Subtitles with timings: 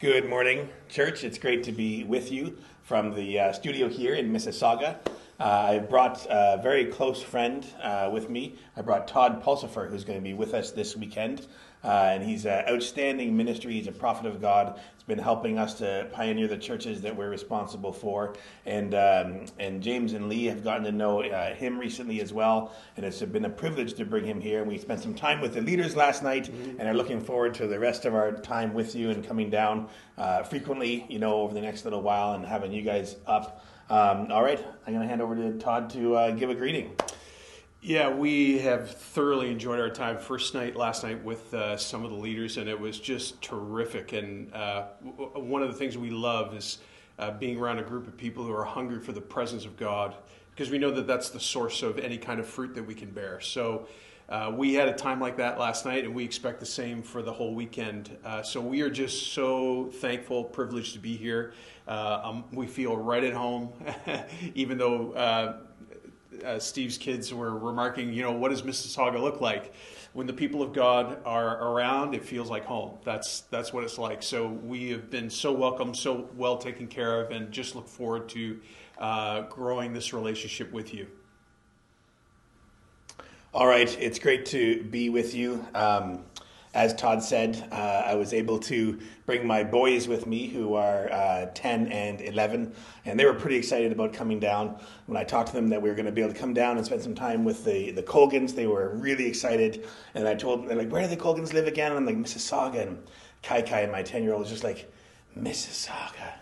[0.00, 1.22] Good morning, church.
[1.22, 4.96] It's great to be with you from the uh, studio here in Mississauga.
[5.38, 8.56] Uh, I brought a very close friend uh, with me.
[8.76, 11.46] I brought Todd Pulsifer, who's going to be with us this weekend.
[11.84, 13.74] Uh, and he's an outstanding ministry.
[13.74, 14.80] He's a prophet of God.
[14.94, 18.34] He's been helping us to pioneer the churches that we're responsible for.
[18.64, 22.72] And um, and James and Lee have gotten to know uh, him recently as well.
[22.96, 24.62] And it's been a privilege to bring him here.
[24.62, 26.80] And we spent some time with the leaders last night, mm-hmm.
[26.80, 29.88] and are looking forward to the rest of our time with you and coming down
[30.16, 33.64] uh, frequently, you know, over the next little while and having you guys up.
[33.90, 36.96] Um, all right, I'm going to hand over to Todd to uh, give a greeting.
[37.86, 42.10] Yeah, we have thoroughly enjoyed our time first night, last night with uh, some of
[42.10, 44.14] the leaders, and it was just terrific.
[44.14, 46.78] And uh, w- one of the things we love is
[47.18, 50.14] uh, being around a group of people who are hungry for the presence of God,
[50.50, 53.10] because we know that that's the source of any kind of fruit that we can
[53.10, 53.38] bear.
[53.40, 53.86] So
[54.30, 57.20] uh, we had a time like that last night, and we expect the same for
[57.20, 58.16] the whole weekend.
[58.24, 61.52] Uh, so we are just so thankful, privileged to be here.
[61.86, 63.74] Uh, um, we feel right at home,
[64.54, 65.58] even though
[66.44, 69.74] uh, Steve's kids were remarking, you know, what does Mississauga look like?
[70.12, 72.98] When the people of God are around, it feels like home.
[73.04, 74.22] That's that's what it's like.
[74.22, 78.28] So we have been so welcome, so well taken care of, and just look forward
[78.30, 78.60] to
[78.98, 81.08] uh, growing this relationship with you.
[83.52, 85.64] All right, it's great to be with you.
[85.74, 86.24] Um,
[86.74, 91.10] as Todd said, uh, I was able to bring my boys with me who are
[91.10, 94.76] uh, 10 and 11, and they were pretty excited about coming down.
[95.06, 96.76] When I talked to them that we were going to be able to come down
[96.76, 99.86] and spend some time with the, the Colgans, they were really excited.
[100.14, 101.92] And I told them, they're like, where do the Colgans live again?
[101.92, 102.82] And I'm like, Mississauga.
[102.82, 102.98] And
[103.44, 104.92] Kai Kai, and my 10 year old, was just like,
[105.38, 106.32] Mississauga.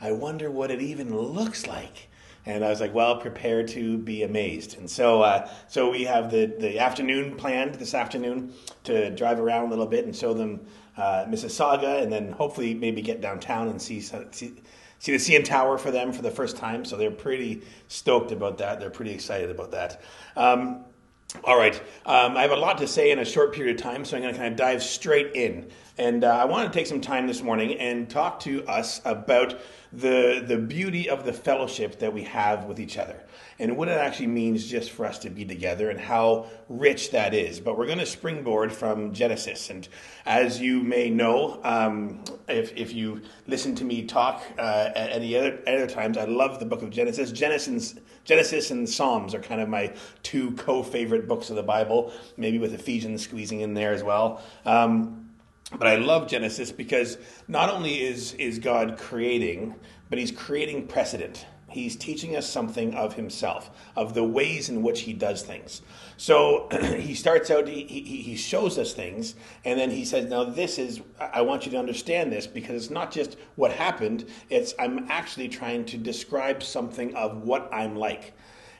[0.00, 2.09] I wonder what it even looks like
[2.50, 4.76] and I was like, well, prepare to be amazed.
[4.78, 8.52] And so, uh, so we have the, the afternoon planned this afternoon
[8.84, 10.60] to drive around a little bit and show them
[10.96, 14.54] uh, Mississauga, and then hopefully maybe get downtown and see, see
[15.00, 16.84] see the CN Tower for them for the first time.
[16.84, 18.78] So they're pretty stoked about that.
[18.78, 20.02] They're pretty excited about that.
[20.36, 20.84] Um,
[21.44, 24.04] all right, um, I have a lot to say in a short period of time,
[24.04, 25.70] so I'm going to kind of dive straight in.
[25.98, 29.60] And uh, I want to take some time this morning and talk to us about
[29.92, 33.20] the, the beauty of the fellowship that we have with each other
[33.60, 37.34] and what it actually means just for us to be together and how rich that
[37.34, 37.60] is.
[37.60, 39.68] But we're going to springboard from Genesis.
[39.68, 39.86] And
[40.24, 45.36] as you may know, um, if, if you listen to me talk uh, at any
[45.36, 47.30] other, other times, I love the book of Genesis.
[47.30, 47.94] Genesis.
[48.24, 49.92] Genesis and Psalms are kind of my
[50.22, 54.42] two co favorite books of the Bible, maybe with Ephesians squeezing in there as well.
[54.64, 55.30] Um,
[55.78, 57.16] but I love Genesis because
[57.48, 59.74] not only is, is God creating,
[60.10, 61.46] but he's creating precedent.
[61.70, 65.82] He's teaching us something of himself, of the ways in which he does things.
[66.16, 70.44] So he starts out, he, he, he, shows us things, and then he says, Now,
[70.44, 74.74] this is, I want you to understand this because it's not just what happened, it's
[74.78, 78.34] I'm actually trying to describe something of what I'm like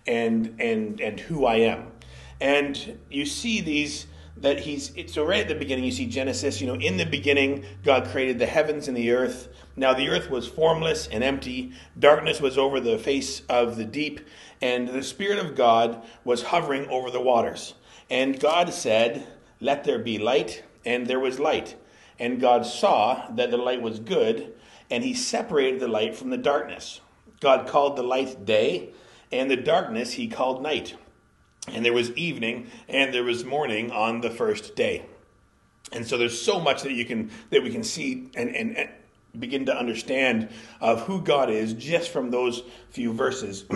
[0.06, 1.92] and, and, and who I am.
[2.40, 4.06] And you see these
[4.40, 7.64] that he's so right at the beginning you see genesis you know in the beginning
[7.84, 9.48] god created the heavens and the earth.
[9.76, 11.72] Now the earth was formless and empty.
[11.98, 14.20] Darkness was over the face of the deep
[14.60, 17.74] and the spirit of god was hovering over the waters.
[18.08, 19.26] And god said
[19.60, 21.76] let there be light and there was light.
[22.18, 24.54] And god saw that the light was good
[24.90, 27.00] and he separated the light from the darkness.
[27.40, 28.90] God called the light day
[29.32, 30.96] and the darkness he called night
[31.70, 35.04] and there was evening and there was morning on the first day.
[35.92, 38.90] And so there's so much that you can that we can see and, and, and
[39.38, 40.48] begin to understand
[40.80, 43.64] of who god is just from those few verses.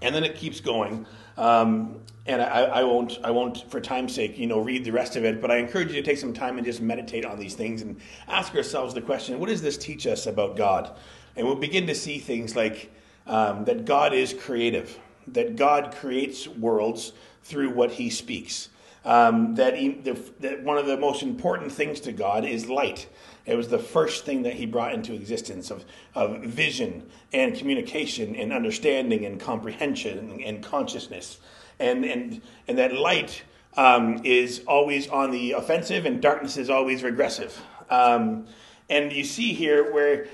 [0.00, 1.06] And then it keeps going.
[1.36, 5.16] Um, and I, I, won't i won't for time's sake you know read the rest
[5.16, 7.54] of it but i encourage you to take some time and just meditate on these
[7.54, 10.96] things and ask ourselves the question what does this teach us about god?
[11.34, 12.92] And we'll begin to see things like
[13.26, 14.98] um, that god is creative
[15.28, 17.12] that God creates worlds
[17.42, 18.68] through what he speaks.
[19.04, 23.08] Um, that, he, the, that one of the most important things to God is light.
[23.46, 28.36] It was the first thing that he brought into existence of, of vision and communication
[28.36, 31.40] and understanding and comprehension and, consciousness.
[31.80, 33.42] And, and, and that light
[33.76, 37.60] um, is always on the offensive and darkness is always regressive.
[37.90, 38.46] Um,
[38.88, 40.28] and you see here where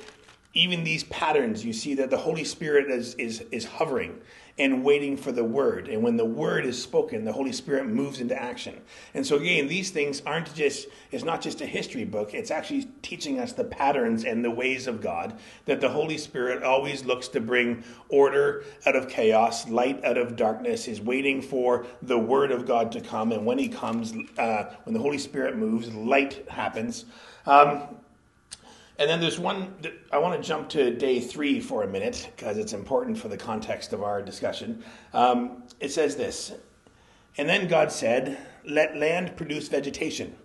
[0.53, 4.21] even these patterns, you see that the Holy Spirit is, is, is hovering
[4.59, 5.89] and waiting for the word.
[5.89, 8.81] And when the word is spoken, the Holy Spirit moves into action.
[9.15, 12.35] And so again, these things aren't just, it's not just a history book.
[12.35, 16.63] It's actually teaching us the patterns and the ways of God that the Holy Spirit
[16.63, 21.87] always looks to bring order out of chaos, light out of darkness, is waiting for
[22.03, 23.33] the word of God to come.
[23.33, 27.05] And when he comes, uh, when the Holy Spirit moves, light happens.
[27.47, 27.83] Um,
[28.99, 29.75] And then there's one,
[30.11, 33.37] I want to jump to day three for a minute because it's important for the
[33.37, 34.83] context of our discussion.
[35.13, 36.53] Um, it says this
[37.37, 40.37] And then God said, Let land produce vegetation,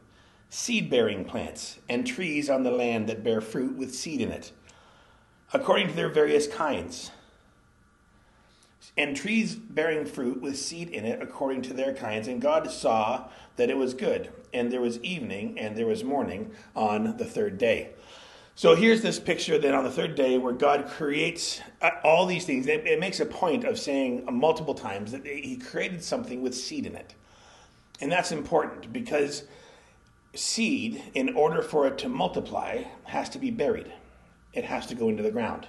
[0.50, 4.52] seed bearing plants, and trees on the land that bear fruit with seed in it,
[5.52, 7.10] according to their various kinds.
[8.96, 12.28] And trees bearing fruit with seed in it according to their kinds.
[12.28, 14.32] And God saw that it was good.
[14.54, 17.90] And there was evening and there was morning on the third day.
[18.56, 22.46] So here's this picture that on the third day where God creates uh, all these
[22.46, 22.68] things.
[22.68, 26.86] It, it makes a point of saying multiple times that He created something with seed
[26.86, 27.16] in it.
[28.00, 29.46] And that's important because
[30.36, 33.92] seed, in order for it to multiply, has to be buried,
[34.54, 35.68] it has to go into the ground.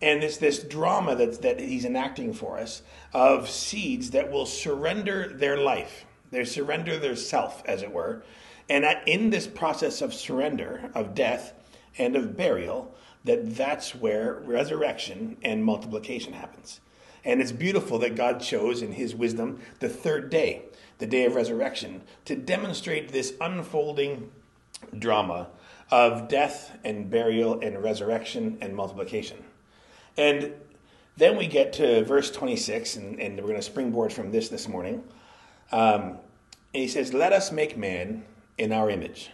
[0.00, 5.28] And it's this drama that, that he's enacting for us of seeds that will surrender
[5.28, 8.22] their life, they surrender their self, as it were.
[8.70, 11.52] And in this process of surrender, of death,
[11.98, 12.94] and of burial,
[13.24, 16.80] that that's where resurrection and multiplication happens.
[17.24, 20.62] And it's beautiful that God chose in his wisdom the third day,
[20.98, 24.30] the day of resurrection, to demonstrate this unfolding
[24.98, 25.48] drama
[25.90, 29.44] of death and burial and resurrection and multiplication.
[30.16, 30.52] And
[31.16, 34.66] then we get to verse 26, and, and we're going to springboard from this this
[34.66, 35.04] morning.
[35.70, 36.18] Um,
[36.74, 38.24] and he says, Let us make man
[38.58, 39.30] in our image,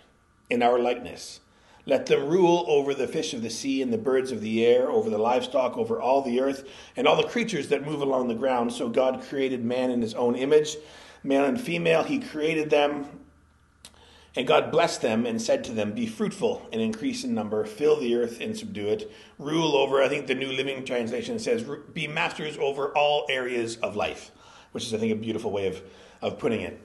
[0.50, 1.40] in our likeness
[1.88, 4.90] let them rule over the fish of the sea and the birds of the air,
[4.90, 6.68] over the livestock, over all the earth,
[6.98, 8.74] and all the creatures that move along the ground.
[8.74, 10.76] So God created man in his own image.
[11.24, 13.06] Male and female, he created them.
[14.36, 17.98] And God blessed them and said to them, Be fruitful and increase in number, fill
[17.98, 21.64] the earth and subdue it, rule over, I think the New Living Translation says,
[21.94, 24.30] be masters over all areas of life,
[24.72, 25.80] which is, I think, a beautiful way of,
[26.20, 26.78] of putting it.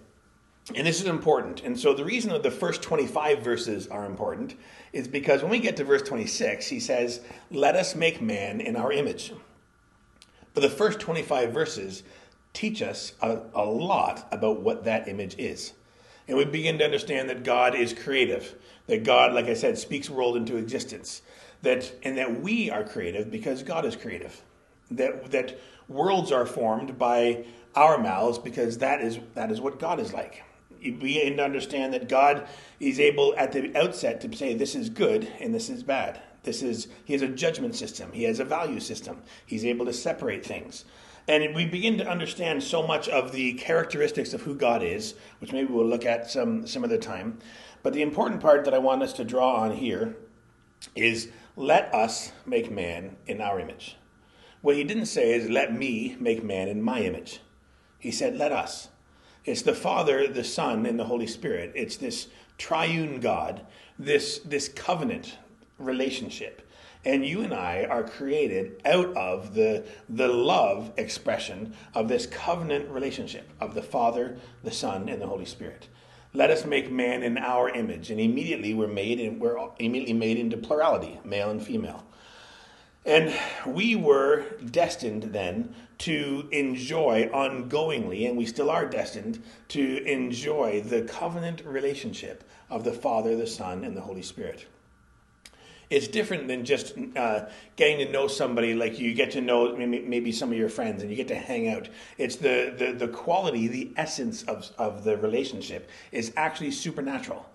[0.74, 1.62] And this is important.
[1.64, 4.56] And so the reason that the first 25 verses are important
[4.94, 7.20] is because when we get to verse 26, he says,
[7.52, 9.34] Let us make man in our image.
[10.54, 12.04] But the first 25 verses
[12.54, 15.74] teach us a, a lot about what that image is.
[16.28, 18.56] And we begin to understand that God is creative,
[18.88, 21.24] that God, like I said, speaks world into existence,
[21.64, 24.42] that, and that we are creative because God is creative,
[24.92, 27.44] that, that worlds are formed by
[27.76, 30.44] our mouths because that is, that is what God is like
[30.92, 32.48] begin to understand that God
[32.80, 36.22] is able at the outset to say this is good and this is bad.
[36.44, 38.12] This is he has a judgment system.
[38.12, 39.22] He has a value system.
[39.46, 40.86] He's able to separate things.
[41.28, 45.54] And we begin to understand so much of the characteristics of who God is, which
[45.54, 47.40] maybe we'll look at some some other time.
[47.82, 50.18] But the important part that I want us to draw on here
[50.96, 53.98] is let us make man in our image.
[54.62, 57.40] What he didn't say is let me make man in my image.
[58.00, 58.90] He said let us.
[59.46, 61.74] It's the Father, the Son, and the Holy Spirit.
[61.76, 63.66] It's this triune God,
[64.00, 65.38] this, this covenant
[65.78, 66.62] relationship.
[67.06, 72.90] And you and I are created out of the, the love expression of this covenant
[72.90, 75.90] relationship of the Father, the Son, and the Holy Spirit.
[76.34, 78.10] Let us make man in our image.
[78.10, 82.06] And immediately we're made and we're immediately made into plurality, male and female.
[83.06, 83.34] And
[83.66, 91.02] we were destined then to enjoy ongoingly, and we still are destined to enjoy the
[91.02, 94.66] covenant relationship of the Father, the Son, and the Holy Spirit.
[95.90, 100.32] It's different than just uh, getting to know somebody like you get to know maybe
[100.32, 101.88] some of your friends and you get to hang out.
[102.18, 107.46] It's the, the, the quality, the essence of, of the relationship is actually supernatural.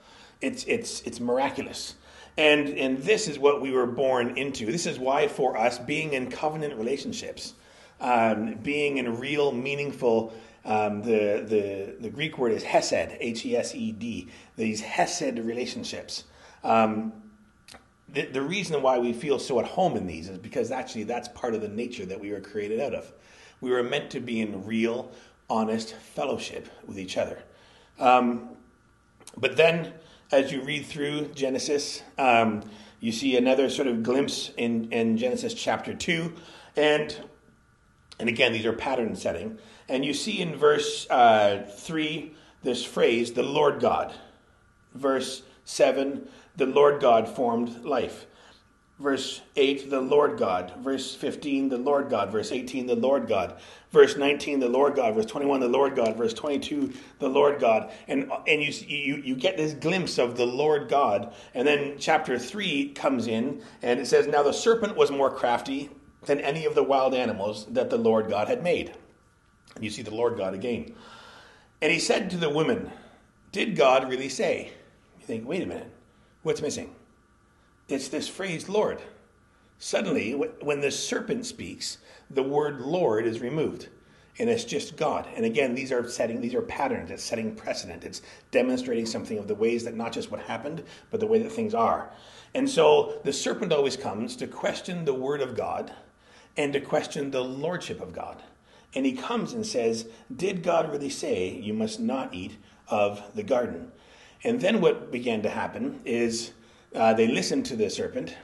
[0.41, 1.95] It's, it's, it's miraculous.
[2.37, 4.67] And, and this is what we were born into.
[4.67, 7.55] This is why, for us, being in covenant relationships,
[8.01, 10.33] um, being in real, meaningful,
[10.65, 15.39] um, the, the, the Greek word is hesed, H E S E D, these hesed
[15.39, 16.25] relationships.
[16.63, 17.13] Um,
[18.09, 21.29] the, the reason why we feel so at home in these is because actually that's
[21.29, 23.13] part of the nature that we were created out of.
[23.61, 25.11] We were meant to be in real,
[25.51, 27.43] honest fellowship with each other.
[27.99, 28.51] Um,
[29.37, 29.93] but then
[30.31, 32.63] as you read through Genesis, um,
[33.01, 36.35] you see another sort of glimpse in, in Genesis chapter 2.
[36.77, 37.17] And,
[38.19, 39.59] and again, these are pattern setting.
[39.89, 44.13] And you see in verse uh, 3 this phrase, the Lord God.
[44.95, 48.27] Verse 7, the Lord God formed life.
[48.99, 50.75] Verse 8, the Lord God.
[50.81, 52.33] Verse 15, the Lord God.
[52.33, 53.61] Verse 18, the Lord God.
[53.93, 55.15] Verse 19, the Lord God.
[55.15, 56.17] Verse 21, the Lord God.
[56.17, 57.93] Verse 22, the Lord God.
[58.09, 61.33] And, and you, you, you get this glimpse of the Lord God.
[61.55, 65.91] And then chapter 3 comes in and it says, Now the serpent was more crafty
[66.25, 68.93] than any of the wild animals that the Lord God had made.
[69.77, 70.93] And you see the Lord God again.
[71.81, 72.91] And he said to the woman,
[73.53, 74.73] Did God really say?
[75.21, 75.93] You think, wait a minute,
[76.43, 76.97] what's missing?
[77.89, 79.01] It's this phrase, Lord.
[79.79, 81.99] Suddenly, when the serpent speaks,
[82.31, 83.89] the word Lord is removed.
[84.41, 85.27] And it's just God.
[85.35, 87.11] And again, these are setting, these are patterns.
[87.11, 88.05] It's setting precedent.
[88.05, 91.51] It's demonstrating something of the ways that not just what happened, but the way that
[91.51, 92.11] things are.
[92.55, 95.93] And so the serpent always comes to question the word of God
[96.57, 98.43] and to question the lordship of God.
[98.95, 102.57] And he comes and says, Did God really say you must not eat
[102.89, 103.93] of the garden?
[104.45, 106.53] And then what began to happen is
[106.95, 108.37] uh, they listen to the serpent,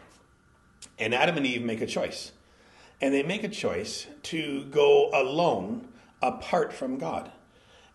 [0.99, 2.33] and Adam and Eve make a choice.
[3.01, 5.89] And they make a choice to go alone
[6.23, 7.33] apart from God.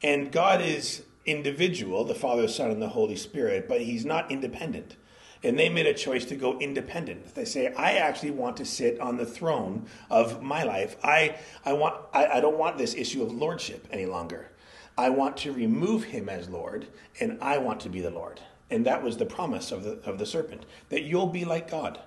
[0.03, 4.96] And God is individual, the Father, Son, and the Holy Spirit, but He's not independent.
[5.41, 7.34] And they made a choice to go independent.
[7.34, 10.98] They say, I actually want to sit on the throne of my life.
[11.01, 14.51] I, I, want, I, I don't want this issue of lordship any longer.
[14.98, 16.88] I want to remove him as Lord,
[17.22, 18.41] and I want to be the Lord.
[18.69, 21.99] And that was the promise of the, of the serpent, that you'll be like God.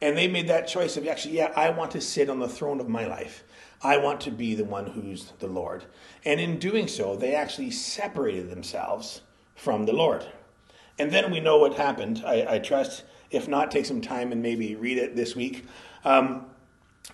[0.00, 2.80] And they made that choice of actually, yeah, I want to sit on the throne
[2.80, 3.44] of my life.
[3.82, 5.84] I want to be the one who's the Lord.
[6.24, 9.22] And in doing so, they actually separated themselves
[9.54, 10.24] from the Lord.
[10.98, 12.22] And then we know what happened.
[12.26, 13.04] I, I trust.
[13.30, 15.64] If not, take some time and maybe read it this week.
[16.04, 16.46] Um,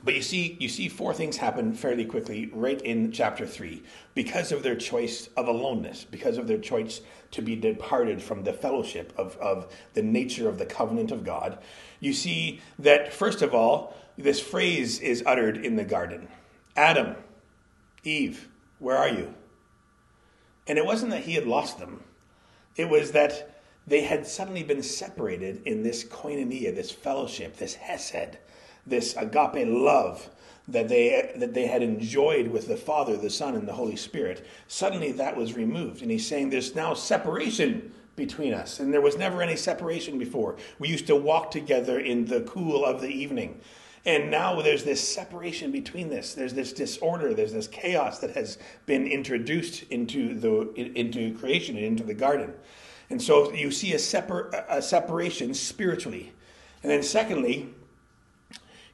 [0.05, 3.83] but you see, you see four things happen fairly quickly right in chapter three
[4.15, 7.01] because of their choice of aloneness, because of their choice
[7.33, 11.59] to be departed from the fellowship of, of the nature of the covenant of God.
[12.01, 16.29] You see that, first of all, this phrase is uttered in the garden
[16.77, 17.17] Adam,
[18.05, 18.49] Eve,
[18.79, 19.33] where are you?
[20.67, 22.03] And it wasn't that he had lost them,
[22.77, 28.37] it was that they had suddenly been separated in this koinonia, this fellowship, this hesed,
[28.87, 30.31] this agape love
[30.69, 34.47] that they that they had enjoyed with the Father, the Son, and the Holy Spirit.
[34.67, 39.17] Suddenly that was removed, and he's saying there's now separation between us, and there was
[39.17, 40.57] never any separation before.
[40.79, 43.61] We used to walk together in the cool of the evening.
[44.07, 46.33] And now there's this separation between this.
[46.33, 47.35] There's this disorder.
[47.35, 52.55] There's this chaos that has been introduced into the into creation and into the garden.
[53.11, 56.33] And so you see a, separ- a separation spiritually.
[56.83, 57.75] And then, secondly,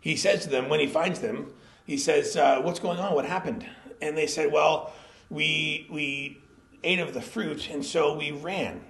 [0.03, 1.53] he says to them when he finds them,
[1.87, 3.15] he says, uh, What's going on?
[3.15, 3.67] What happened?
[4.03, 4.93] And they said, Well,
[5.31, 6.43] we, we
[6.85, 8.83] ate of the fruit, and so we ran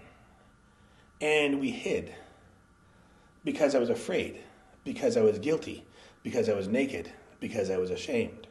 [1.20, 2.12] and we hid
[3.44, 4.40] because I was afraid,
[4.84, 5.84] because I was guilty,
[6.22, 8.41] because I was naked, because I was ashamed.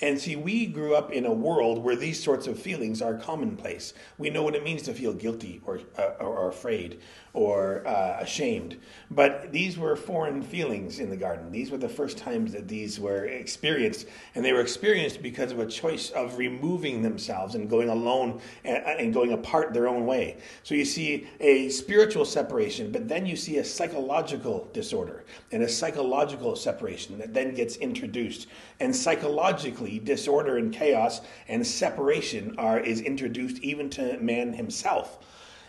[0.00, 3.94] And see, we grew up in a world where these sorts of feelings are commonplace.
[4.16, 7.00] We know what it means to feel guilty or, uh, or afraid
[7.32, 8.76] or uh, ashamed.
[9.10, 11.50] But these were foreign feelings in the garden.
[11.50, 14.06] These were the first times that these were experienced.
[14.36, 18.84] And they were experienced because of a choice of removing themselves and going alone and,
[18.84, 20.38] and going apart their own way.
[20.62, 25.68] So you see a spiritual separation, but then you see a psychological disorder and a
[25.68, 28.46] psychological separation that then gets introduced.
[28.78, 35.18] And psychologically, disorder and chaos and separation are is introduced even to man himself.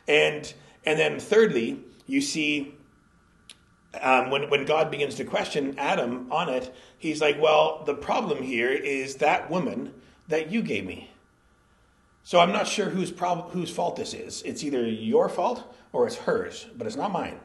[0.07, 0.53] And
[0.85, 2.75] and then thirdly, you see
[4.01, 8.43] um, when, when God begins to question Adam on it, he's like, Well, the problem
[8.43, 9.93] here is that woman
[10.27, 11.11] that you gave me.
[12.23, 14.43] So I'm not sure whose, prob- whose fault this is.
[14.43, 17.39] It's either your fault or it's hers, but it's not mine.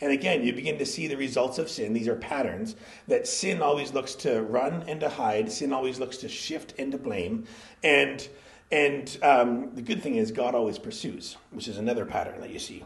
[0.00, 1.92] And again, you begin to see the results of sin.
[1.92, 2.76] These are patterns
[3.08, 5.50] that sin always looks to run and to hide.
[5.50, 7.44] Sin always looks to shift and to blame.
[7.82, 8.26] And
[8.70, 12.58] and um, the good thing is God always pursues, which is another pattern that you
[12.58, 12.84] see.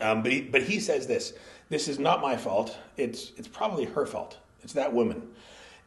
[0.00, 1.34] Um, but he, but he says this:
[1.68, 2.78] This is not my fault.
[2.96, 4.38] It's it's probably her fault.
[4.62, 5.28] It's that woman.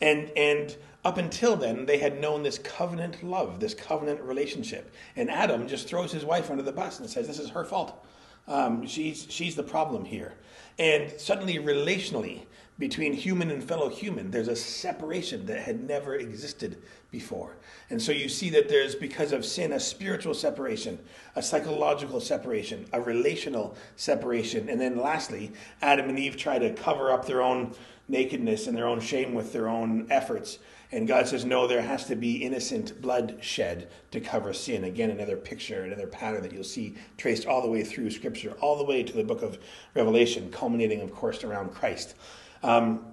[0.01, 4.93] And and up until then, they had known this covenant love, this covenant relationship.
[5.15, 8.05] And Adam just throws his wife under the bus and says, "This is her fault."
[8.47, 10.33] Um, she's, she's the problem here.
[10.77, 12.41] And suddenly, relationally,
[12.77, 17.55] between human and fellow human, there's a separation that had never existed before.
[17.89, 20.99] And so you see that there's, because of sin, a spiritual separation,
[21.35, 24.67] a psychological separation, a relational separation.
[24.67, 27.73] And then lastly, Adam and Eve try to cover up their own
[28.09, 30.59] nakedness and their own shame with their own efforts.
[30.91, 34.83] And God says, no, there has to be innocent blood shed to cover sin.
[34.83, 38.77] Again, another picture, another pattern that you'll see traced all the way through Scripture, all
[38.77, 39.57] the way to the book of
[39.93, 42.15] Revelation, culminating, of course, around Christ,
[42.63, 43.05] um,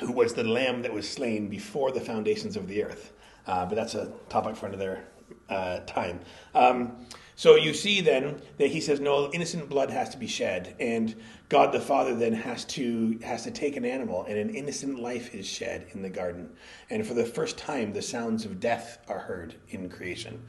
[0.00, 3.12] who was the lamb that was slain before the foundations of the earth.
[3.46, 5.04] Uh, but that's a topic for another
[5.48, 6.20] uh, time.
[6.54, 7.06] Um,
[7.38, 11.14] so you see then that he says no innocent blood has to be shed, and
[11.50, 15.34] God the Father then has to has to take an animal, and an innocent life
[15.34, 16.48] is shed in the garden.
[16.88, 20.42] And for the first time, the sounds of death are heard in creation,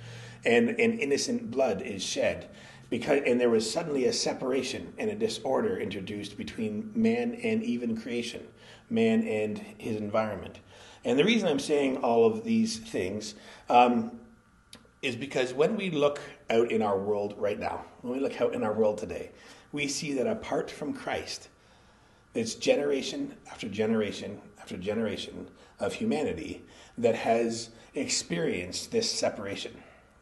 [0.45, 2.49] and an innocent blood is shed.
[2.89, 7.99] Because and there was suddenly a separation and a disorder introduced between man and even
[7.99, 8.47] creation,
[8.89, 10.59] man and his environment.
[11.03, 13.35] And the reason I'm saying all of these things
[13.69, 14.19] um,
[15.01, 18.53] is because when we look out in our world right now, when we look out
[18.53, 19.31] in our world today,
[19.71, 21.49] we see that apart from Christ,
[22.33, 26.65] it's generation after generation after generation of humanity
[26.97, 29.73] that has experienced this separation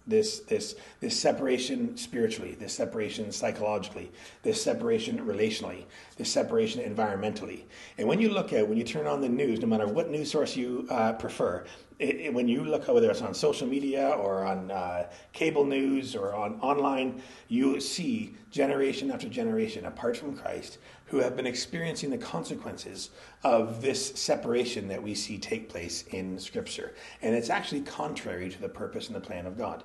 [0.08, 4.12] this this this separation spiritually, this separation psychologically,
[4.44, 5.86] this separation relationally,
[6.18, 7.64] this separation environmentally.
[7.98, 10.32] And when you look at when you turn on the news, no matter what news
[10.32, 11.66] source you uh, prefer,
[11.98, 16.16] it, it, when you look whether it's on social media or on uh, cable news
[16.16, 22.10] or on online, you see generation after generation, apart from Christ, who have been experiencing
[22.10, 23.12] the consequences
[23.44, 26.94] of this separation that we see take place in Scripture.
[27.22, 29.84] And it's actually contrary to the purpose and the plan of God.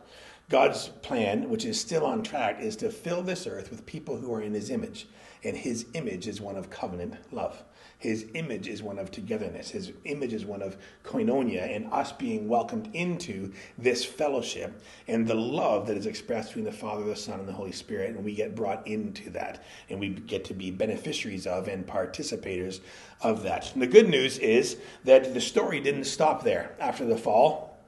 [0.49, 4.33] God's plan, which is still on track, is to fill this earth with people who
[4.35, 5.09] are in His image.
[5.45, 7.63] And His image is one of covenant love.
[8.01, 9.71] His image is one of togetherness.
[9.71, 15.35] His image is one of koinonia and us being welcomed into this fellowship and the
[15.35, 18.17] love that is expressed between the Father, the Son, and the Holy Spirit.
[18.17, 22.81] And we get brought into that and we get to be beneficiaries of and participators
[23.21, 23.71] of that.
[23.75, 27.79] And the good news is that the story didn't stop there after the fall.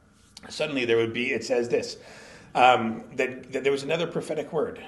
[0.50, 1.96] Suddenly there would be, it says this,
[2.54, 4.78] um, that, that there was another prophetic word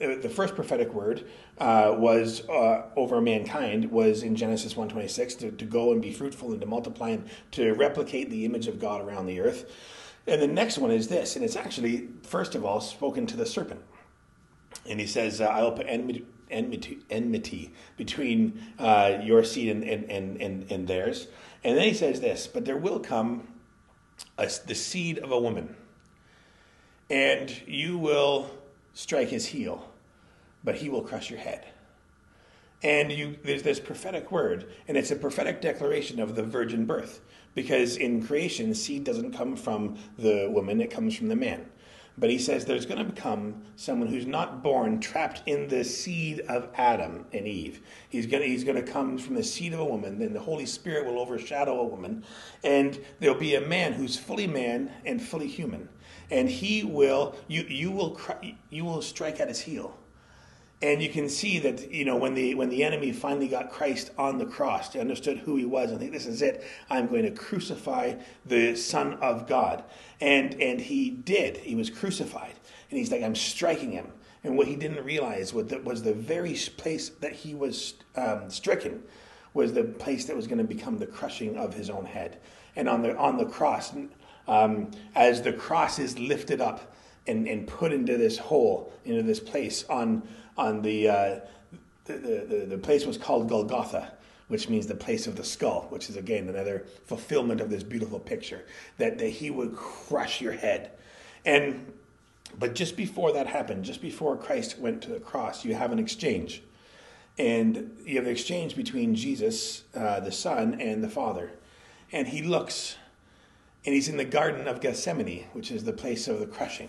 [0.00, 1.26] the first prophetic word
[1.58, 6.52] uh, was uh, over mankind was in Genesis 1:26 to, to go and be fruitful
[6.52, 9.70] and to multiply and to replicate the image of God around the earth.
[10.26, 13.44] And the next one is this, and it's actually first of all spoken to the
[13.44, 13.82] serpent,
[14.88, 19.84] and he says, uh, "I will put enmity, enmity, enmity between uh, your seed and,
[19.84, 21.28] and, and, and theirs."
[21.62, 23.48] And then he says this, "But there will come
[24.38, 25.76] a, the seed of a woman,
[27.10, 28.50] and you will."
[28.92, 29.89] strike his heel
[30.64, 31.66] but he will crush your head.
[32.82, 37.20] And you, there's this prophetic word, and it's a prophetic declaration of the virgin birth,
[37.54, 41.66] because in creation, seed doesn't come from the woman, it comes from the man.
[42.16, 46.40] But he says there's going to become someone who's not born trapped in the seed
[46.40, 47.80] of Adam and Eve.
[48.08, 50.40] He's going to, he's going to come from the seed of a woman, then the
[50.40, 52.24] Holy Spirit will overshadow a woman,
[52.64, 55.88] and there'll be a man who's fully man and fully human.
[56.30, 58.18] And he will, you, you will,
[58.70, 59.96] you will strike at his heel
[60.82, 64.10] and you can see that you know when the when the enemy finally got Christ
[64.16, 66.64] on the cross, they understood who he was, and think this is it.
[66.88, 68.14] I'm going to crucify
[68.46, 69.84] the Son of God,
[70.20, 71.58] and and he did.
[71.58, 72.54] He was crucified,
[72.90, 74.12] and he's like, I'm striking him.
[74.42, 78.48] And what he didn't realize was that was the very place that he was um,
[78.48, 79.02] stricken
[79.52, 82.38] was the place that was going to become the crushing of his own head.
[82.76, 83.92] And on the on the cross,
[84.48, 86.94] um, as the cross is lifted up
[87.26, 90.22] and, and put into this hole, into this place on
[90.56, 91.40] on the, uh,
[92.04, 94.12] the, the, the place was called Golgotha,
[94.48, 98.18] which means the place of the skull, which is again another fulfillment of this beautiful
[98.18, 98.64] picture
[98.98, 100.90] that, that he would crush your head.
[101.44, 101.92] And
[102.58, 105.98] but just before that happened, just before Christ went to the cross, you have an
[105.98, 106.62] exchange.
[107.38, 111.52] And you have an exchange between Jesus, uh, the Son, and the Father.
[112.12, 112.96] And he looks,
[113.86, 116.88] and he's in the Garden of Gethsemane, which is the place of the crushing.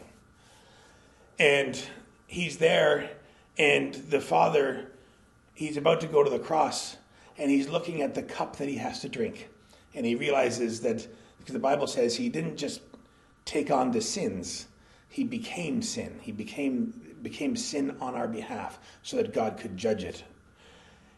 [1.39, 1.81] And
[2.27, 3.11] he's there,
[3.57, 4.91] and the father,
[5.53, 6.97] he's about to go to the cross
[7.37, 9.49] and he's looking at the cup that he has to drink.
[9.93, 11.07] And he realizes that,
[11.39, 12.81] because the Bible says he didn't just
[13.45, 14.67] take on the sins,
[15.09, 16.19] he became sin.
[16.21, 20.23] He became, became sin on our behalf so that God could judge it.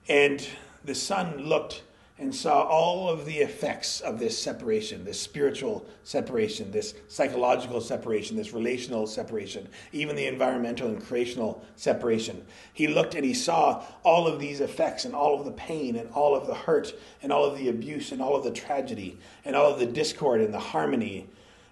[0.07, 0.45] And
[0.83, 1.83] the son looked
[2.19, 8.37] and saw all of the effects of this separation, this spiritual separation, this psychological separation,
[8.37, 12.45] this relational separation, even the environmental and creational separation.
[12.71, 16.07] He looked and he saw all of these effects and all of the pain and
[16.11, 19.55] all of the hurt and all of the abuse and all of the tragedy and
[19.55, 21.27] all of the discord and the harmony.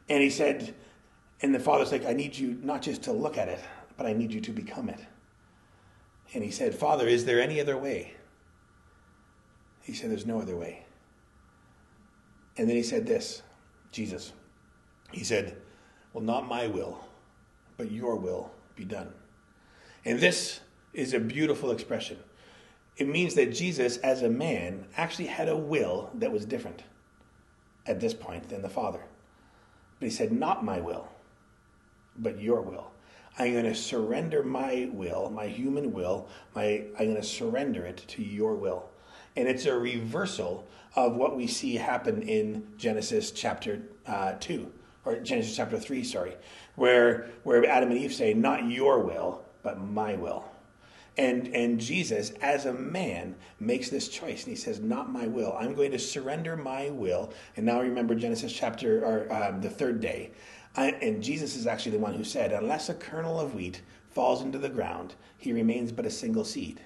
[0.10, 0.73] And he said,
[1.43, 3.60] and the father's like, I need you not just to look at it,
[3.95, 4.99] but I need you to become it.
[6.34, 8.15] And he said, Father, is there any other way?
[9.82, 10.86] He said, There's no other way.
[12.58, 13.41] And then he said this
[13.91, 14.34] Jesus.
[15.12, 15.58] He said,
[16.13, 17.04] Well, not my will,
[17.78, 19.12] but your will be done.
[20.06, 20.62] And this
[20.94, 22.17] is a beautiful expression.
[22.98, 26.84] It means that Jesus, as a man, actually had a will that was different
[27.86, 29.02] at this point than the Father.
[30.00, 31.08] But he said, Not my will,
[32.17, 32.91] but your will.
[33.39, 37.98] I'm going to surrender my will, my human will, my, I'm going to surrender it
[38.10, 38.90] to your will.
[39.36, 44.72] And it's a reversal of what we see happen in Genesis chapter uh, 2,
[45.06, 46.36] or Genesis chapter 3, sorry,
[46.76, 50.46] where, where Adam and Eve say, Not your will, but my will.
[51.17, 54.44] And, and Jesus, as a man, makes this choice.
[54.44, 55.56] And he says, Not my will.
[55.58, 57.34] I'm going to surrender my will.
[57.56, 60.32] And now remember Genesis chapter, or um, the third day.
[60.76, 64.41] I, and Jesus is actually the one who said, Unless a kernel of wheat falls
[64.41, 66.82] into the ground, he remains but a single seed.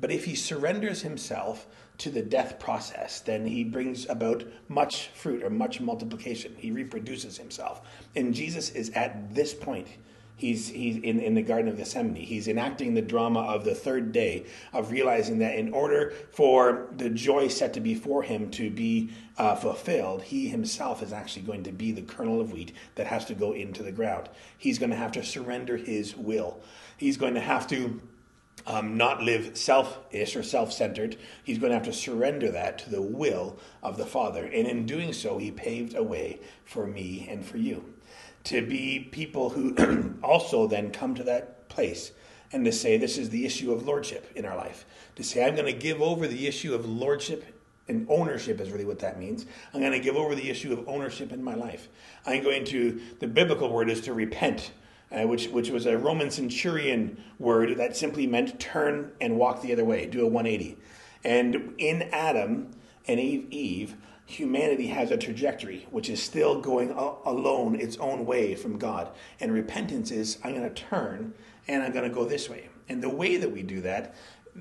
[0.00, 1.66] But if he surrenders himself
[1.98, 6.54] to the death process, then he brings about much fruit or much multiplication.
[6.56, 7.82] He reproduces himself.
[8.14, 9.88] And Jesus is at this point.
[10.36, 12.14] He's, he's in, in the Garden of Gethsemane.
[12.14, 17.10] He's enacting the drama of the third day of realizing that in order for the
[17.10, 21.72] joy set to before him to be uh, fulfilled, he himself is actually going to
[21.72, 24.28] be the kernel of wheat that has to go into the ground.
[24.58, 26.62] He's going to have to surrender his will.
[26.96, 28.00] He's going to have to
[28.68, 31.16] um, not live selfish or self centered.
[31.42, 34.44] He's going to have to surrender that to the will of the Father.
[34.44, 37.94] And in doing so, he paved a way for me and for you
[38.44, 39.74] to be people who
[40.22, 42.12] also then come to that place
[42.52, 44.84] and to say, This is the issue of lordship in our life.
[45.16, 47.54] To say, I'm going to give over the issue of lordship
[47.88, 49.46] and ownership is really what that means.
[49.72, 51.88] I'm going to give over the issue of ownership in my life.
[52.26, 54.72] I'm going to, the biblical word is to repent
[55.10, 59.72] uh, which, which was a Roman centurion word that simply meant turn and walk the
[59.72, 60.76] other way, do a 180.
[61.24, 62.70] And in Adam
[63.06, 68.54] and Eve, Eve humanity has a trajectory which is still going alone its own way
[68.54, 69.10] from God.
[69.40, 71.32] And repentance is I'm going to turn
[71.66, 72.68] and I'm going to go this way.
[72.90, 74.14] And the way that we do that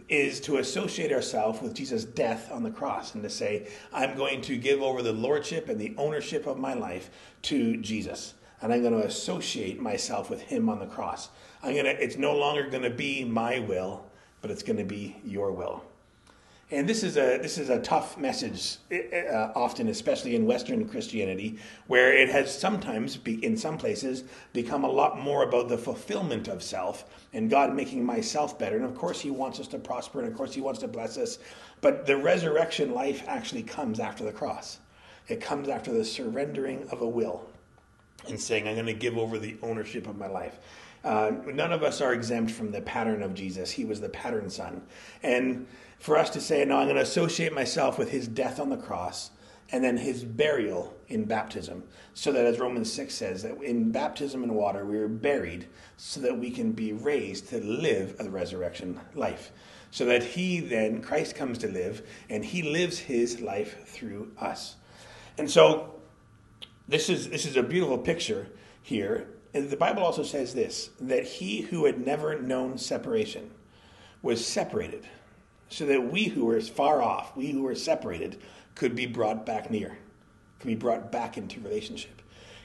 [0.07, 4.41] is to associate ourselves with Jesus' death on the cross and to say, I'm going
[4.43, 7.09] to give over the lordship and the ownership of my life
[7.43, 11.29] to Jesus and I'm going to associate myself with him on the cross.
[11.63, 14.05] I'm going to, it's no longer going to be my will,
[14.41, 15.83] but it's going to be your will.
[16.69, 21.59] And this is a this is a tough message, uh, often, especially in Western Christianity,
[21.87, 26.49] where it has sometimes, be, in some places, become a lot more about the fulfillment
[26.49, 28.75] of self and God making myself better.
[28.75, 31.17] And of course, He wants us to prosper, and of course, He wants to bless
[31.17, 31.39] us.
[31.79, 34.79] But the resurrection life actually comes after the cross.
[35.29, 37.47] It comes after the surrendering of a will
[38.27, 40.59] and saying, I'm going to give over the ownership of my life.
[41.03, 43.71] Uh, none of us are exempt from the pattern of Jesus.
[43.71, 44.81] He was the pattern son.
[45.23, 45.67] And
[45.99, 48.77] for us to say, no, I'm going to associate myself with his death on the
[48.77, 49.31] cross
[49.71, 51.83] and then his burial in baptism.
[52.13, 56.19] So that, as Romans 6 says, that in baptism and water we are buried so
[56.21, 59.51] that we can be raised to live a resurrection life.
[59.91, 64.75] So that he then, Christ comes to live, and he lives his life through us.
[65.37, 65.96] And so
[66.87, 68.47] this is, this is a beautiful picture
[68.81, 69.27] here.
[69.53, 73.49] And the Bible also says this that he who had never known separation
[74.21, 75.07] was separated,
[75.69, 78.39] so that we who were far off, we who were separated,
[78.75, 79.97] could be brought back near,
[80.59, 82.21] could be brought back into relationship,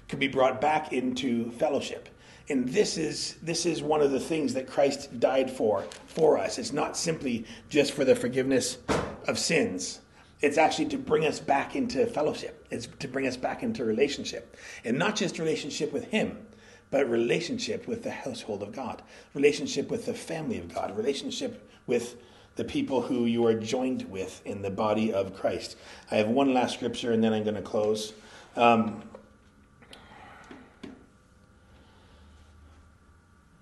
[0.08, 2.08] could be brought back into fellowship.
[2.48, 6.58] And this is this is one of the things that Christ died for for us.
[6.58, 8.78] It's not simply just for the forgiveness
[9.26, 10.00] of sins,
[10.42, 12.66] it's actually to bring us back into fellowship.
[12.70, 14.56] It's to bring us back into relationship.
[14.84, 16.46] And not just relationship with Him,
[16.90, 19.02] but relationship with the household of God,
[19.34, 22.16] relationship with the family of God, relationship with
[22.56, 25.76] the people who you are joined with in the body of Christ.
[26.10, 28.12] I have one last scripture and then I'm going to close.
[28.56, 29.02] Um,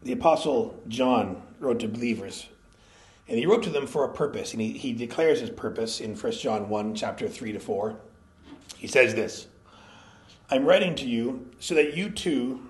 [0.02, 2.48] the Apostle John wrote to believers
[3.30, 6.16] and he wrote to them for a purpose, and he, he declares his purpose in
[6.16, 7.96] 1 John 1, chapter 3 to 4.
[8.76, 9.46] He says this
[10.50, 12.60] I'm writing to you so that you too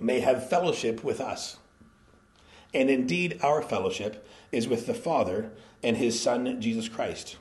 [0.00, 1.58] may have fellowship with us.
[2.72, 5.50] And indeed, our fellowship is with the Father
[5.82, 7.36] and his Son, Jesus Christ.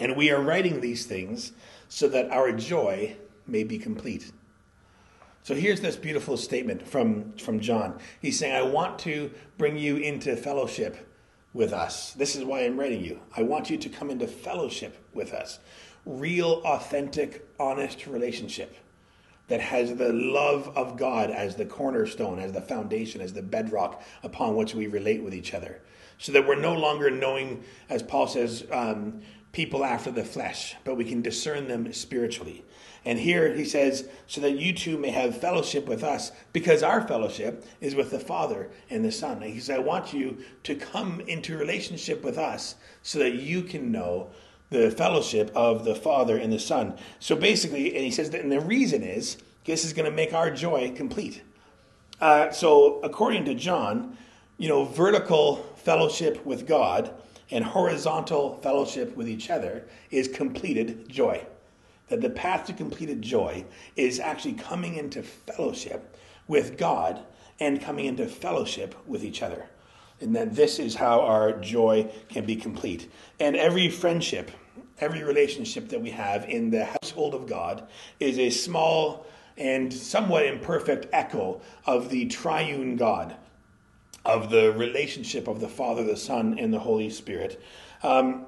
[0.00, 1.52] And we are writing these things
[1.90, 4.32] so that our joy may be complete.
[5.42, 7.98] So here's this beautiful statement from, from John.
[8.20, 11.07] He's saying, I want to bring you into fellowship
[11.52, 12.12] with us.
[12.12, 13.20] This is why I'm writing you.
[13.36, 15.58] I want you to come into fellowship with us.
[16.04, 18.76] Real, authentic, honest relationship
[19.48, 24.02] that has the love of God as the cornerstone, as the foundation, as the bedrock
[24.22, 25.80] upon which we relate with each other.
[26.18, 29.22] So that we're no longer knowing, as Paul says, um,
[29.58, 32.64] people after the flesh, but we can discern them spiritually.
[33.04, 37.04] And here he says, so that you too may have fellowship with us, because our
[37.08, 39.42] fellowship is with the Father and the Son.
[39.42, 43.64] And he says, I want you to come into relationship with us so that you
[43.64, 44.30] can know
[44.70, 46.96] the fellowship of the Father and the Son.
[47.18, 50.32] So basically, and he says that, and the reason is, this is going to make
[50.32, 51.42] our joy complete.
[52.20, 54.16] Uh, so according to John,
[54.56, 57.12] you know, vertical fellowship with God
[57.50, 61.46] and horizontal fellowship with each other is completed joy
[62.08, 63.64] that the path to completed joy
[63.96, 67.22] is actually coming into fellowship with God
[67.60, 69.66] and coming into fellowship with each other.
[70.20, 73.10] And that this is how our joy can be complete.
[73.38, 74.50] And every friendship,
[75.00, 77.86] every relationship that we have in the household of God
[78.18, 83.36] is a small and somewhat imperfect echo of the triune God,
[84.24, 87.62] of the relationship of the Father, the Son, and the Holy Spirit.
[88.02, 88.46] Um,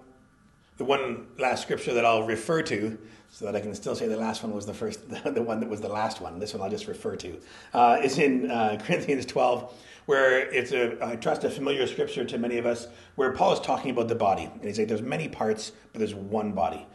[0.76, 2.98] the one last scripture that I'll refer to,
[3.30, 5.68] so that I can still say the last one was the first, the one that
[5.68, 6.38] was the last one.
[6.38, 7.38] This one I'll just refer to,
[7.74, 9.74] uh, is in uh, Corinthians 12,
[10.06, 13.60] where it's a, I trust a familiar scripture to many of us, where Paul is
[13.60, 14.44] talking about the body.
[14.44, 16.86] And he's like, there's many parts, but there's one body.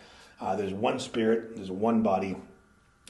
[0.41, 2.35] Uh, there's one spirit, there's one body.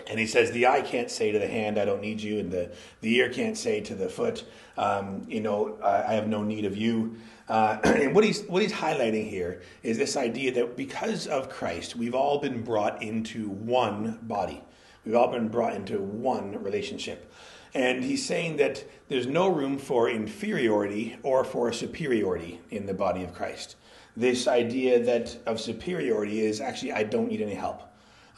[0.07, 2.39] And he says, the eye can't say to the hand, I don't need you.
[2.39, 4.43] And the, the ear can't say to the foot,
[4.77, 7.15] um, you know, I, I have no need of you.
[7.47, 11.95] Uh, and what he's, what he's highlighting here is this idea that because of Christ,
[11.95, 14.61] we've all been brought into one body.
[15.05, 17.31] We've all been brought into one relationship.
[17.73, 23.23] And he's saying that there's no room for inferiority or for superiority in the body
[23.23, 23.75] of Christ.
[24.17, 27.81] This idea that of superiority is actually, I don't need any help.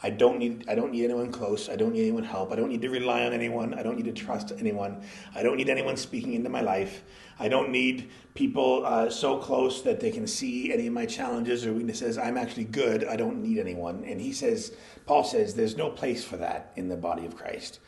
[0.02, 1.68] I don't need I don't need anyone close.
[1.68, 2.52] I don't need anyone help.
[2.52, 3.74] I don't need to rely on anyone.
[3.74, 5.02] I don't need to trust anyone.
[5.34, 7.02] I don't need anyone speaking into my life.
[7.40, 11.66] I don't need people uh, so close that they can see any of my challenges
[11.66, 12.16] or weaknesses.
[12.16, 13.04] I'm actually good.
[13.04, 14.04] I don't need anyone.
[14.04, 14.72] And he says,
[15.06, 17.80] Paul says, there's no place for that in the body of Christ.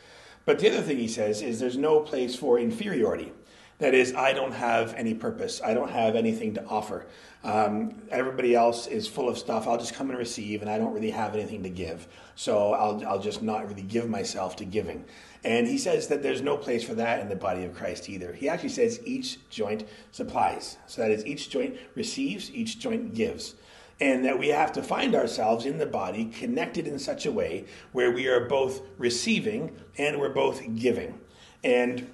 [0.45, 3.33] But the other thing he says is there's no place for inferiority.
[3.81, 5.63] That is, I don't have any purpose.
[5.65, 7.07] I don't have anything to offer.
[7.43, 9.67] Um, everybody else is full of stuff.
[9.67, 12.07] I'll just come and receive, and I don't really have anything to give.
[12.35, 15.07] So I'll, I'll just not really give myself to giving.
[15.45, 18.35] And he says that there's no place for that in the body of Christ either.
[18.35, 20.77] He actually says each joint supplies.
[20.87, 23.55] So that is, each joint receives, each joint gives.
[23.99, 27.65] And that we have to find ourselves in the body connected in such a way
[27.93, 31.19] where we are both receiving and we're both giving.
[31.65, 32.11] And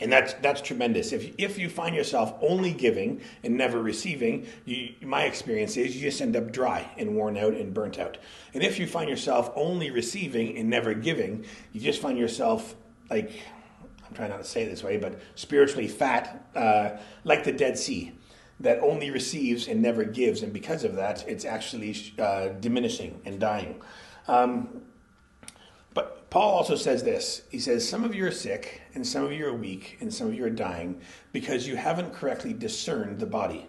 [0.00, 1.12] and that's that's tremendous.
[1.12, 6.02] If if you find yourself only giving and never receiving, you, my experience is you
[6.02, 8.18] just end up dry and worn out and burnt out.
[8.54, 12.76] And if you find yourself only receiving and never giving, you just find yourself
[13.10, 13.32] like
[14.08, 16.90] I'm trying not to say this way, but spiritually fat, uh,
[17.24, 18.12] like the Dead Sea,
[18.60, 23.38] that only receives and never gives, and because of that, it's actually uh, diminishing and
[23.38, 23.80] dying.
[24.26, 24.82] Um,
[26.30, 27.42] Paul also says this.
[27.48, 30.28] He says, Some of you are sick, and some of you are weak, and some
[30.28, 31.00] of you are dying
[31.32, 33.68] because you haven't correctly discerned the body.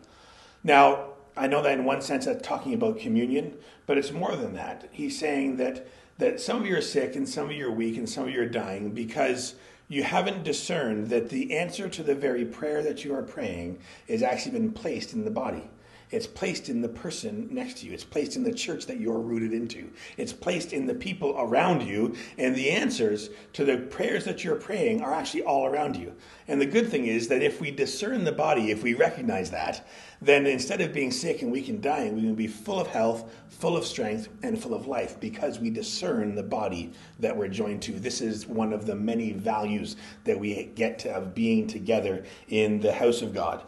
[0.64, 3.54] Now, I know that in one sense that's talking about communion,
[3.86, 4.90] but it's more than that.
[4.92, 7.98] He's saying that, that some of you are sick, and some of you are weak,
[7.98, 9.56] and some of you are dying because
[9.88, 14.22] you haven't discerned that the answer to the very prayer that you are praying has
[14.22, 15.70] actually been placed in the body.
[16.12, 17.94] It's placed in the person next to you.
[17.94, 19.92] It's placed in the church that you're rooted into.
[20.18, 22.16] It's placed in the people around you.
[22.38, 26.16] And the answers to the prayers that you're praying are actually all around you.
[26.48, 29.88] And the good thing is that if we discern the body, if we recognize that,
[30.20, 33.32] then instead of being sick and weak and dying, we can be full of health,
[33.48, 37.84] full of strength, and full of life because we discern the body that we're joined
[37.84, 37.94] to.
[37.94, 42.92] This is one of the many values that we get of being together in the
[42.92, 43.64] house of God.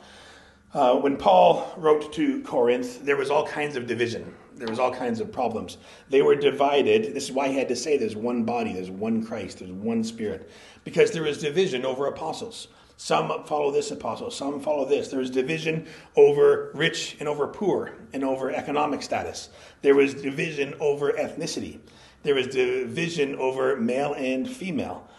[0.73, 4.33] Uh, when Paul wrote to Corinth, there was all kinds of division.
[4.55, 5.77] There was all kinds of problems.
[6.09, 7.13] They were divided.
[7.13, 10.03] This is why he had to say there's one body, there's one Christ, there's one
[10.03, 10.49] Spirit,
[10.85, 12.69] because there was division over apostles.
[12.95, 15.07] Some follow this apostle, some follow this.
[15.07, 19.49] There was division over rich and over poor and over economic status.
[19.81, 21.79] There was division over ethnicity.
[22.23, 25.09] There was division over male and female.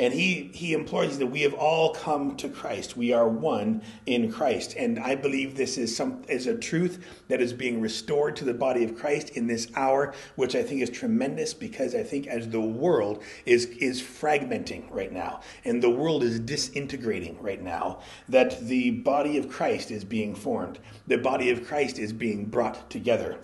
[0.00, 2.96] And he, he implores that we have all come to Christ.
[2.96, 4.74] We are one in Christ.
[4.78, 8.54] And I believe this is, some, is a truth that is being restored to the
[8.54, 12.48] body of Christ in this hour, which I think is tremendous because I think as
[12.48, 18.58] the world is, is fragmenting right now and the world is disintegrating right now, that
[18.58, 20.78] the body of Christ is being formed.
[21.08, 23.36] The body of Christ is being brought together.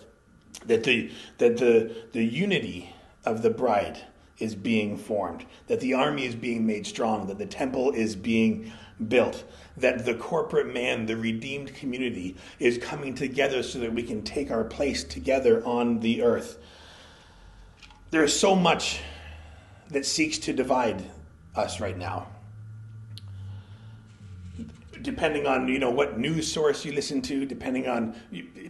[0.65, 2.95] That the, that the, the unity
[3.27, 4.07] of the bride
[4.39, 8.73] is being formed, that the army is being made strong, that the temple is being
[9.09, 9.45] built,
[9.77, 14.51] that the corporate man, the redeemed community, is coming together so that we can take
[14.51, 16.59] our place together on the earth.
[18.11, 19.01] There is so much
[19.91, 21.05] that seeks to divide
[21.55, 22.29] us right now
[25.07, 28.15] depending on you know what news source you listen to, depending on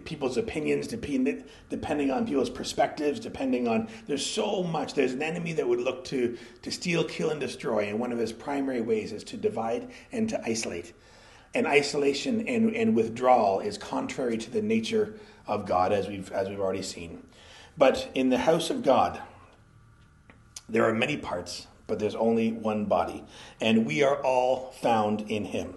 [0.05, 4.95] people's opinions, depending depending on people's perspectives, depending on there's so much.
[4.95, 8.19] There's an enemy that would look to to steal, kill, and destroy, and one of
[8.19, 10.93] his primary ways is to divide and to isolate.
[11.55, 15.15] And isolation and, and withdrawal is contrary to the nature
[15.47, 17.27] of God, as we've as we've already seen.
[17.79, 19.21] But in the house of God,
[20.69, 23.25] there are many parts, but there's only one body.
[23.59, 25.75] And we are all found in him.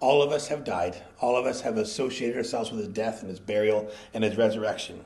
[0.00, 1.02] All of us have died.
[1.20, 5.04] All of us have associated ourselves with his death and his burial and his resurrection.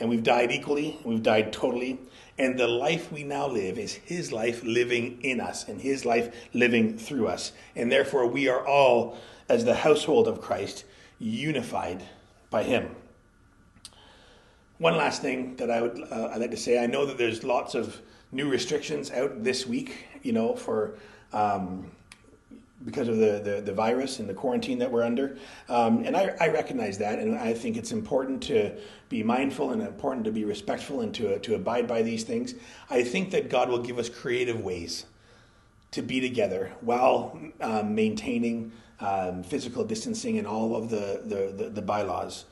[0.00, 2.00] And we've died equally, we've died totally.
[2.38, 6.34] And the life we now live is his life living in us and his life
[6.54, 7.52] living through us.
[7.76, 9.16] And therefore, we are all,
[9.48, 10.84] as the household of Christ,
[11.20, 12.02] unified
[12.50, 12.96] by him.
[14.78, 17.44] One last thing that I would uh, I'd like to say: I know that there's
[17.44, 18.00] lots of
[18.32, 20.98] new restrictions out this week, you know, for
[21.32, 21.92] um,
[22.84, 25.36] because of the, the, the, virus and the quarantine that we're under.
[25.68, 28.76] Um, and I, I, recognize that, and I think it's important to
[29.08, 32.54] be mindful and important to be respectful and to, to abide by these things.
[32.90, 35.06] I think that God will give us creative ways
[35.92, 41.70] to be together while um, maintaining um, physical distancing and all of the, the, the,
[41.70, 42.46] the bylaws.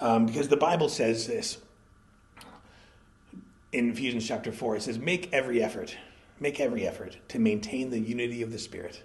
[0.00, 1.58] Um, because the Bible says this
[3.72, 5.96] in Ephesians chapter 4 it says, Make every effort,
[6.40, 9.02] make every effort to maintain the unity of the Spirit.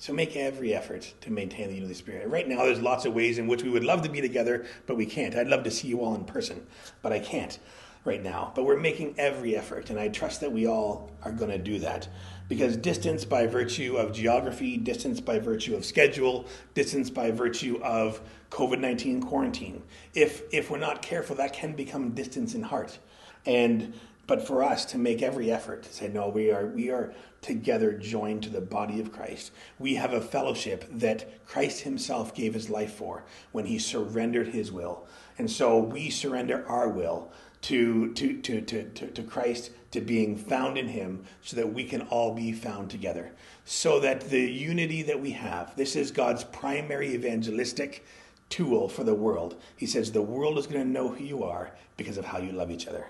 [0.00, 2.26] So make every effort to maintain the unity of the Spirit.
[2.26, 4.96] Right now, there's lots of ways in which we would love to be together, but
[4.96, 5.36] we can't.
[5.36, 6.66] I'd love to see you all in person,
[7.02, 7.58] but I can't
[8.06, 8.50] right now.
[8.56, 11.78] But we're making every effort, and I trust that we all are going to do
[11.80, 12.08] that.
[12.48, 18.22] Because distance by virtue of geography, distance by virtue of schedule, distance by virtue of
[18.50, 19.82] COVID 19 quarantine,
[20.14, 22.98] if, if we're not careful, that can become distance in heart.
[23.44, 23.92] And
[24.30, 27.92] but for us to make every effort to say no we are we are together
[27.92, 32.70] joined to the body of Christ we have a fellowship that Christ himself gave his
[32.70, 35.06] life for when he surrendered his will
[35.38, 40.78] and so we surrender our will to, to, to, to, to, Christ, to being found
[40.78, 43.32] in Him, so that we can all be found together.
[43.64, 48.04] So that the unity that we have, this is God's primary evangelistic
[48.48, 49.60] tool for the world.
[49.76, 52.52] He says the world is going to know who you are because of how you
[52.52, 53.06] love each other.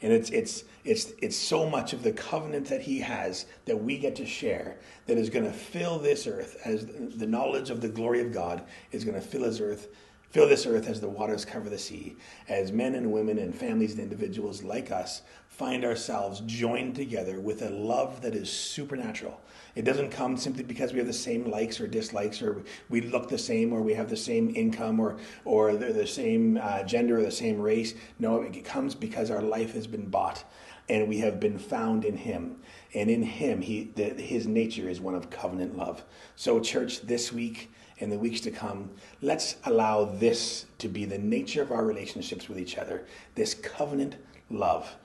[0.00, 3.98] And it's, it's, it's, it's so much of the covenant that he has that we
[3.98, 7.88] get to share that is going to fill this earth as the knowledge of the
[7.88, 9.88] glory of God is going to fill his earth
[10.30, 12.16] Fill this earth as the waters cover the sea,
[12.48, 17.62] as men and women and families and individuals like us find ourselves joined together with
[17.62, 19.40] a love that is supernatural.
[19.78, 23.28] It doesn't come simply because we have the same likes or dislikes, or we look
[23.28, 27.20] the same, or we have the same income, or or the, the same uh, gender
[27.20, 27.94] or the same race.
[28.18, 30.42] No, it comes because our life has been bought,
[30.88, 32.56] and we have been found in Him,
[32.92, 36.02] and in Him, He the, His nature is one of covenant love.
[36.34, 38.90] So, church, this week in the weeks to come,
[39.22, 44.16] let's allow this to be the nature of our relationships with each other this covenant
[44.50, 44.96] love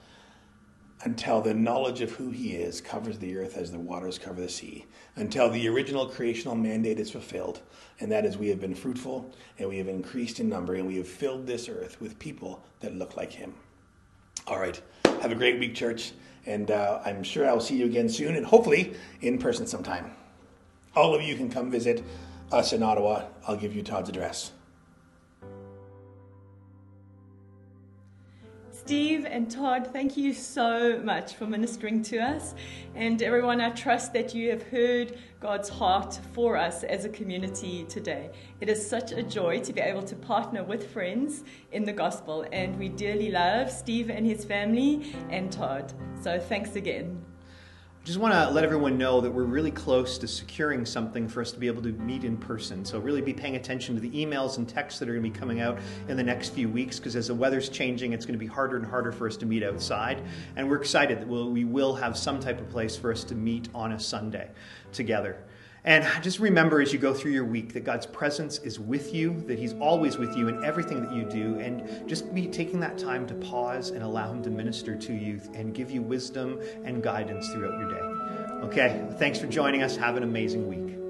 [1.04, 4.50] until the knowledge of who He is covers the earth as the waters cover the
[4.50, 4.86] sea,
[5.16, 7.62] until the original creational mandate is fulfilled,
[8.00, 10.98] and that is we have been fruitful and we have increased in number and we
[10.98, 13.54] have filled this earth with people that look like Him.
[14.48, 14.82] All right,
[15.22, 16.14] have a great week, church,
[16.46, 20.12] and uh, I'm sure I'll see you again soon and hopefully in person sometime.
[20.96, 22.04] All of you can come visit
[22.52, 24.52] us in Ottawa, I'll give you Todd's address.
[28.86, 32.54] Steve and Todd, thank you so much for ministering to us.
[32.96, 37.86] And everyone, I trust that you have heard God's heart for us as a community
[37.86, 38.32] today.
[38.60, 42.46] It is such a joy to be able to partner with friends in the gospel,
[42.52, 45.94] and we dearly love Steve and his family and Todd.
[46.22, 47.24] So thanks again
[48.04, 51.54] just want to let everyone know that we're really close to securing something for us
[51.54, 52.84] to be able to meet in person.
[52.84, 55.40] So, really be paying attention to the emails and texts that are going to be
[55.40, 58.46] coming out in the next few weeks because as the weather's changing, it's going to
[58.46, 60.22] be harder and harder for us to meet outside.
[60.58, 63.36] And we're excited that we'll, we will have some type of place for us to
[63.36, 64.50] meet on a Sunday
[64.92, 65.38] together.
[65.86, 69.42] And just remember as you go through your week that God's presence is with you,
[69.48, 72.98] that He's always with you in everything that you do, and just be taking that
[72.98, 77.04] time to pause and allow Him to minister to you and give you wisdom and
[77.04, 78.66] guidance throughout your day.
[78.66, 79.98] Okay, thanks for joining us.
[79.98, 81.03] Have an amazing week.